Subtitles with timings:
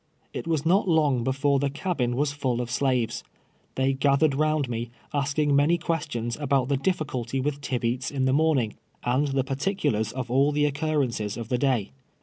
[0.33, 3.23] It was not long before the cabin was full of slaves.
[3.75, 8.73] They gathered round me, asking many questions about the diiiiculty with Tibeats in the morning—
[9.03, 11.91] and the particulars of all the occurrences of the day.